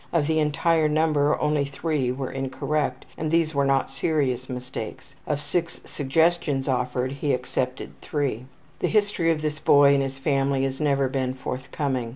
Of 0.11 0.25
the 0.25 0.39
entire 0.39 0.89
number 0.89 1.39
only 1.39 1.63
3 1.63 2.11
were 2.13 2.31
incorrect, 2.31 3.05
and 3.19 3.29
these 3.29 3.53
were 3.53 3.65
not 3.65 3.87
serious 3.87 4.49
mistakes. 4.49 5.13
Of 5.27 5.39
6 5.43 5.79
suggestions 5.85 6.67
offered 6.67 7.11
he 7.11 7.33
accepted 7.35 7.91
3. 8.01 8.45
The 8.79 8.87
history 8.87 9.29
of 9.29 9.43
this 9.43 9.59
boy 9.59 9.93
and 9.93 10.01
his 10.01 10.17
family 10.17 10.63
has 10.63 10.81
never 10.81 11.07
been 11.07 11.35
forthcoming. 11.35 12.09